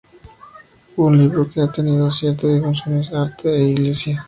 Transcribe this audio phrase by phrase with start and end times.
[0.97, 4.19] Un libro que ha tenido cierta difusión es "Arte e Iglesia".